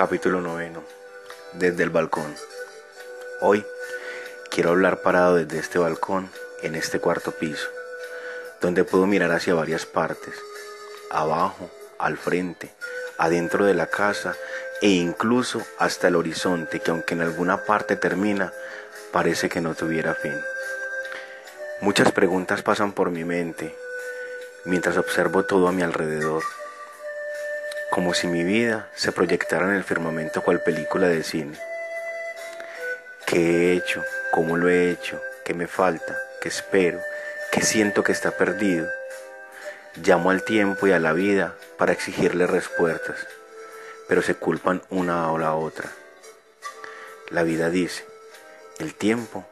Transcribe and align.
Capítulo 0.00 0.40
noveno. 0.40 0.82
Desde 1.52 1.82
el 1.82 1.90
balcón. 1.90 2.34
Hoy 3.42 3.66
quiero 4.50 4.70
hablar 4.70 5.02
parado 5.02 5.36
desde 5.36 5.58
este 5.58 5.78
balcón 5.78 6.30
en 6.62 6.74
este 6.74 7.00
cuarto 7.00 7.32
piso, 7.32 7.68
donde 8.62 8.84
puedo 8.84 9.04
mirar 9.04 9.30
hacia 9.30 9.52
varias 9.52 9.84
partes, 9.84 10.32
abajo, 11.10 11.70
al 11.98 12.16
frente, 12.16 12.72
adentro 13.18 13.66
de 13.66 13.74
la 13.74 13.88
casa 13.88 14.34
e 14.80 14.88
incluso 14.88 15.60
hasta 15.76 16.08
el 16.08 16.16
horizonte 16.16 16.80
que 16.80 16.92
aunque 16.92 17.12
en 17.12 17.20
alguna 17.20 17.66
parte 17.66 17.94
termina, 17.94 18.54
parece 19.12 19.50
que 19.50 19.60
no 19.60 19.74
tuviera 19.74 20.14
fin. 20.14 20.40
Muchas 21.82 22.10
preguntas 22.10 22.62
pasan 22.62 22.92
por 22.92 23.10
mi 23.10 23.24
mente 23.24 23.76
mientras 24.64 24.96
observo 24.96 25.44
todo 25.44 25.68
a 25.68 25.72
mi 25.72 25.82
alrededor 25.82 26.42
como 27.90 28.14
si 28.14 28.28
mi 28.28 28.44
vida 28.44 28.88
se 28.94 29.10
proyectara 29.10 29.66
en 29.66 29.74
el 29.74 29.84
firmamento 29.84 30.42
cual 30.42 30.62
película 30.62 31.08
de 31.08 31.24
cine. 31.24 31.58
¿Qué 33.26 33.36
he 33.38 33.72
hecho? 33.72 34.04
¿Cómo 34.32 34.56
lo 34.56 34.68
he 34.68 34.90
hecho? 34.90 35.20
¿Qué 35.44 35.54
me 35.54 35.66
falta? 35.66 36.16
¿Qué 36.40 36.48
espero? 36.48 37.00
¿Qué 37.50 37.62
siento 37.62 38.04
que 38.04 38.12
está 38.12 38.30
perdido? 38.30 38.86
Llamo 39.96 40.30
al 40.30 40.44
tiempo 40.44 40.86
y 40.86 40.92
a 40.92 41.00
la 41.00 41.12
vida 41.12 41.56
para 41.78 41.92
exigirle 41.92 42.46
respuestas, 42.46 43.26
pero 44.08 44.22
se 44.22 44.34
culpan 44.34 44.82
una 44.90 45.32
o 45.32 45.38
la 45.38 45.54
otra. 45.54 45.90
La 47.30 47.42
vida 47.42 47.70
dice, 47.70 48.04
el 48.78 48.94
tiempo 48.94 49.44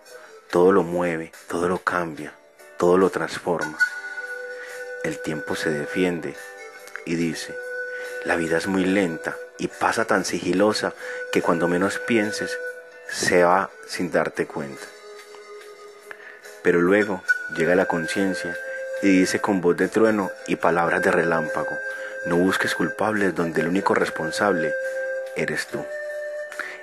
todo 0.51 0.71
lo 0.71 0.85
mueve, 0.85 1.33
todo 1.49 1.69
lo 1.69 1.79
cambia, 1.79 2.33
todo 2.79 2.99
lo 2.99 3.11
transforma. 3.11 3.79
El 5.03 5.21
tiempo 5.23 5.57
se 5.57 5.71
defiende 5.71 6.37
y 7.05 7.17
dice, 7.17 7.55
la 8.25 8.37
vida 8.37 8.59
es 8.59 8.67
muy 8.67 8.85
lenta 8.85 9.37
y 9.59 9.69
pasa 9.69 10.05
tan 10.05 10.25
sigilosa 10.25 10.95
que 11.33 11.43
cuando 11.43 11.69
menos 11.69 11.99
pienses 11.99 12.59
se 13.11 13.43
va 13.43 13.71
sin 13.87 14.11
darte 14.11 14.47
cuenta. 14.47 14.85
Pero 16.63 16.81
luego 16.81 17.23
llega 17.57 17.75
la 17.75 17.87
conciencia 17.87 18.57
y 19.03 19.21
dice 19.21 19.41
con 19.41 19.61
voz 19.61 19.77
de 19.77 19.89
trueno 19.89 20.31
y 20.47 20.57
palabras 20.57 21.03
de 21.03 21.11
relámpago, 21.11 21.77
no 22.27 22.37
busques 22.37 22.75
culpables 22.75 23.35
donde 23.35 23.61
el 23.61 23.69
único 23.69 23.95
responsable 23.95 24.75
eres 25.37 25.67
tú. 25.69 25.85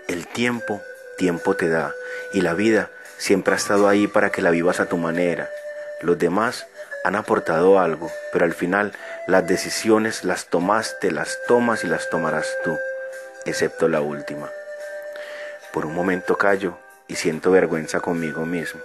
El 0.08 0.28
tiempo, 0.28 0.82
tiempo 1.18 1.56
te 1.56 1.70
da 1.70 1.94
y 2.34 2.42
la 2.42 2.54
vida 2.54 2.90
siempre 3.18 3.54
ha 3.54 3.58
estado 3.58 3.88
ahí 3.88 4.08
para 4.08 4.32
que 4.32 4.42
la 4.42 4.52
vivas 4.52 4.80
a 4.80 4.86
tu 4.88 4.98
manera. 4.98 5.50
Los 6.02 6.18
demás 6.18 6.68
han 7.06 7.16
aportado 7.16 7.80
algo, 7.80 8.12
pero 8.34 8.46
al 8.46 8.56
final 8.56 8.92
las 9.28 9.46
decisiones 9.46 10.24
las 10.24 10.48
tomaste, 10.48 11.12
las 11.12 11.38
tomas 11.48 11.84
y 11.84 11.88
las 11.88 12.10
tomarás 12.10 12.48
tú, 12.64 12.76
excepto 13.46 13.88
la 13.88 14.02
última. 14.02 14.50
Por 15.72 15.86
un 15.86 15.94
momento 15.94 16.36
callo 16.36 16.80
y 17.08 17.16
siento 17.16 17.52
vergüenza 17.52 18.00
conmigo 18.00 18.48
mismo. 18.48 18.82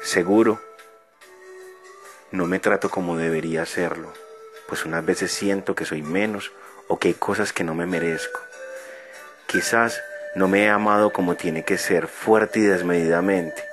Seguro, 0.00 0.62
no 2.30 2.46
me 2.46 2.60
trato 2.60 2.88
como 2.88 3.16
debería 3.16 3.62
hacerlo, 3.62 4.12
pues 4.68 4.84
unas 4.84 5.04
veces 5.04 5.32
siento 5.32 5.74
que 5.74 5.86
soy 5.86 6.02
menos 6.02 6.52
o 6.86 7.00
que 7.00 7.08
hay 7.08 7.14
cosas 7.14 7.52
que 7.52 7.64
no 7.64 7.74
me 7.74 7.86
merezco. 7.86 8.38
Quizás 9.48 10.00
no 10.36 10.46
me 10.46 10.66
he 10.66 10.68
amado 10.68 11.12
como 11.12 11.34
tiene 11.34 11.64
que 11.64 11.78
ser, 11.78 12.06
fuerte 12.06 12.60
y 12.60 12.62
desmedidamente. 12.62 13.64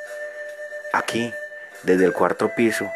Aquí 0.93 1.31
desde 1.83 2.05
el 2.05 2.13
cuarto 2.13 2.49
piso 2.55 2.91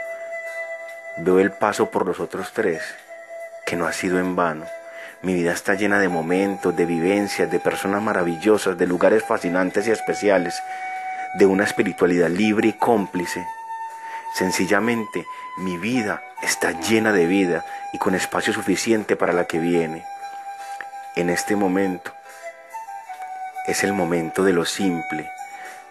veo 1.18 1.40
el 1.40 1.52
paso 1.52 1.90
por 1.92 2.06
los 2.06 2.19
otros 2.19 2.52
tres, 2.53 2.81
que 3.66 3.75
no 3.75 3.86
ha 3.86 3.94
sido 3.94 4.19
en 4.19 4.36
vano. 4.36 4.66
Mi 5.22 5.36
vida 5.36 5.52
está 5.52 5.75
llena 5.75 6.00
de 6.00 6.09
momentos, 6.09 6.75
de 6.75 6.86
vivencias, 6.86 7.52
de 7.52 7.59
personas 7.59 8.02
maravillosas, 8.02 8.78
de 8.78 8.88
lugares 8.88 9.24
fascinantes 9.24 9.88
y 9.88 9.91
especiales, 9.91 10.62
de 11.36 11.46
una 11.46 11.64
espiritualidad 11.64 12.30
libre 12.30 12.70
y 12.70 12.74
cómplice. 12.74 13.46
Sencillamente, 14.34 15.25
mi 15.58 15.78
vida 15.78 16.24
está 16.41 16.72
llena 16.72 17.12
de 17.12 17.28
vida 17.28 17.66
y 17.94 17.97
con 18.00 18.16
espacio 18.16 18.53
suficiente 18.53 19.16
para 19.16 19.34
la 19.34 19.46
que 19.46 19.59
viene. 19.59 20.03
En 21.16 21.30
este 21.30 21.56
momento 21.56 22.14
es 23.68 23.84
el 23.84 23.94
momento 23.94 24.44
de 24.44 24.53
lo 24.53 24.66
simple, 24.66 25.30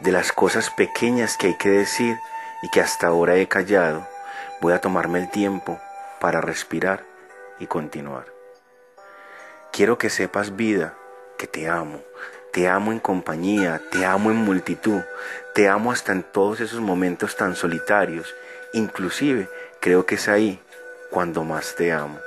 de 0.00 0.12
las 0.12 0.32
cosas 0.32 0.70
pequeñas 0.70 1.36
que 1.36 1.48
hay 1.48 1.54
que 1.54 1.68
decir 1.68 2.18
y 2.62 2.70
que 2.70 2.80
hasta 2.80 3.06
ahora 3.06 3.36
he 3.36 3.48
callado, 3.48 4.06
voy 4.60 4.72
a 4.72 4.80
tomarme 4.80 5.18
el 5.20 5.30
tiempo 5.30 5.80
para 6.20 6.40
respirar 6.40 7.04
y 7.58 7.66
continuar. 7.66 8.26
Quiero 9.72 9.98
que 9.98 10.10
sepas 10.10 10.56
vida, 10.56 10.94
que 11.38 11.46
te 11.46 11.68
amo, 11.68 12.02
te 12.52 12.68
amo 12.68 12.92
en 12.92 13.00
compañía, 13.00 13.80
te 13.90 14.04
amo 14.04 14.30
en 14.30 14.36
multitud, 14.36 15.00
te 15.54 15.68
amo 15.68 15.92
hasta 15.92 16.12
en 16.12 16.22
todos 16.22 16.60
esos 16.60 16.80
momentos 16.80 17.36
tan 17.36 17.54
solitarios, 17.54 18.34
inclusive 18.72 19.48
creo 19.80 20.06
que 20.06 20.16
es 20.16 20.28
ahí 20.28 20.60
cuando 21.10 21.44
más 21.44 21.74
te 21.76 21.92
amo. 21.92 22.18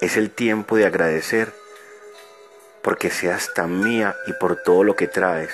Es 0.00 0.16
el 0.16 0.30
tiempo 0.30 0.76
de 0.76 0.86
agradecer 0.86 1.52
porque 2.82 3.10
seas 3.10 3.54
tan 3.54 3.80
mía 3.80 4.16
y 4.26 4.32
por 4.34 4.56
todo 4.56 4.84
lo 4.84 4.96
que 4.96 5.06
traes 5.06 5.52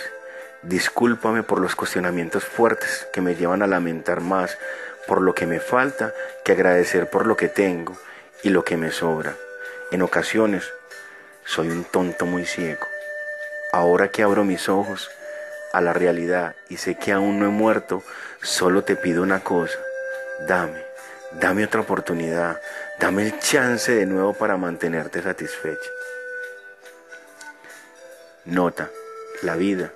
Discúlpame 0.63 1.45
por 1.45 1.61
los 1.61 1.77
cuestionamientos 1.77 2.45
fuertes 2.45 3.07
que 3.13 3.21
me 3.21 3.37
llevan 3.37 3.63
a 3.63 3.69
lamentar 3.69 4.21
más 4.21 4.59
por 5.07 5.23
lo 5.23 5.33
que 5.33 5.47
me 5.47 5.61
falta 5.61 6.13
que 6.45 6.53
agradecer 6.53 7.09
por 7.09 7.27
lo 7.27 7.37
que 7.37 7.49
tengo 7.49 7.97
y 8.43 8.51
lo 8.51 8.65
que 8.65 8.77
me 8.77 8.91
sobra. 8.91 9.37
En 9.93 10.03
ocasiones 10.03 10.65
soy 11.45 11.69
un 11.69 11.85
tonto 11.85 12.27
muy 12.27 12.45
ciego. 12.45 12.87
Ahora 13.73 14.09
que 14.09 14.25
abro 14.25 14.43
mis 14.43 14.69
ojos 14.69 15.09
a 15.73 15.81
la 15.81 15.93
realidad 15.93 16.57
y 16.69 16.79
sé 16.79 16.97
que 16.97 17.13
aún 17.13 17.39
no 17.39 17.47
he 17.47 17.51
muerto, 17.51 18.03
solo 18.43 18.83
te 18.83 18.97
pido 18.97 19.23
una 19.23 19.45
cosa. 19.45 19.79
Dame, 20.49 20.83
dame 21.41 21.65
otra 21.67 21.83
oportunidad, 21.83 22.61
dame 22.99 23.23
el 23.23 23.39
chance 23.39 23.93
de 23.93 24.07
nuevo 24.07 24.35
para 24.35 24.57
mantenerte 24.57 25.23
satisfecha. 25.23 25.89
Nota, 28.45 28.91
la 29.43 29.55
vida 29.55 29.93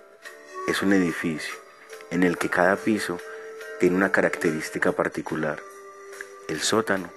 es 0.68 0.80
un 0.80 0.92
edificio 0.92 1.54
en 2.10 2.22
el 2.22 2.38
que 2.38 2.48
cada 2.48 2.76
piso 2.76 3.18
tiene 3.80 3.96
una 3.96 4.12
característica 4.12 4.92
particular. 4.92 5.60
El 6.48 6.60
sótano 6.60 7.10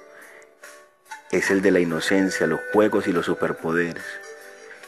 es 1.31 1.51
el 1.51 1.61
de 1.61 1.71
la 1.71 1.79
inocencia, 1.79 2.47
los 2.47 2.59
juegos 2.73 3.07
y 3.07 3.11
los 3.11 3.27
superpoderes. 3.27 4.03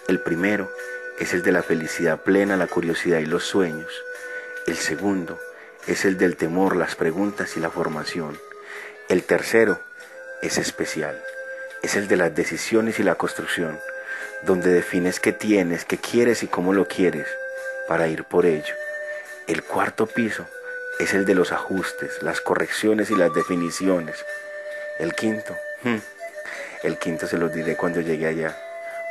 El 0.07 0.21
primero 0.21 0.71
es 1.19 1.33
el 1.33 1.43
de 1.43 1.51
la 1.51 1.61
felicidad 1.61 2.23
plena, 2.23 2.57
la 2.57 2.67
curiosidad 2.67 3.19
y 3.19 3.25
los 3.25 3.43
sueños. 3.43 3.93
El 4.65 4.75
segundo 4.75 5.39
es 5.85 6.03
el 6.05 6.17
del 6.17 6.35
temor, 6.35 6.75
las 6.75 6.95
preguntas 6.95 7.57
y 7.57 7.59
la 7.59 7.69
formación. 7.69 8.39
El 9.07 9.23
tercero 9.23 9.79
es 10.41 10.57
especial, 10.57 11.21
es 11.83 11.95
el 11.95 12.07
de 12.07 12.17
las 12.17 12.33
decisiones 12.33 12.99
y 12.99 13.03
la 13.03 13.15
construcción, 13.15 13.79
donde 14.43 14.71
defines 14.71 15.19
qué 15.19 15.31
tienes, 15.31 15.85
qué 15.85 15.97
quieres 15.97 16.41
y 16.41 16.47
cómo 16.47 16.73
lo 16.73 16.87
quieres 16.87 17.27
para 17.87 18.07
ir 18.07 18.23
por 18.23 18.45
ello. 18.45 18.73
El 19.47 19.63
cuarto 19.63 20.07
piso 20.07 20.45
es 20.99 21.13
el 21.13 21.25
de 21.25 21.35
los 21.35 21.51
ajustes, 21.51 22.21
las 22.21 22.41
correcciones 22.41 23.09
y 23.11 23.15
las 23.15 23.33
definiciones. 23.33 24.25
El 24.99 25.13
quinto, 25.13 25.55
hmm, 25.83 25.97
el 26.83 26.97
quinto 26.97 27.27
se 27.27 27.37
los 27.37 27.53
diré 27.53 27.75
cuando 27.75 28.01
llegue 28.01 28.27
allá. 28.27 28.57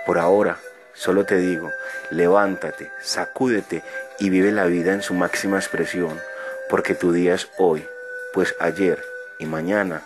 Por 0.04 0.18
ahora, 0.18 0.58
solo 0.94 1.24
te 1.24 1.36
digo, 1.36 1.72
levántate, 2.10 2.90
sacúdete 3.02 3.82
y 4.18 4.30
vive 4.30 4.52
la 4.52 4.64
vida 4.66 4.92
en 4.92 5.02
su 5.02 5.14
máxima 5.14 5.58
expresión, 5.58 6.20
porque 6.68 6.94
tu 6.94 7.12
día 7.12 7.34
es 7.34 7.48
hoy, 7.58 7.86
pues 8.32 8.54
ayer 8.60 9.02
y 9.38 9.46
mañana 9.46 10.02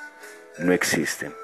no 0.58 0.72
existen. 0.72 1.39